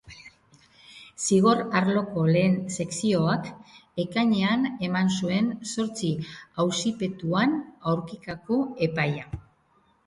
[1.25, 3.51] Zigor-arloko lehen sekzioak
[4.05, 6.11] ekainean eman zuen zortzi
[6.67, 7.57] auzipetuan
[7.95, 8.61] aurkako
[8.91, 9.33] epaia.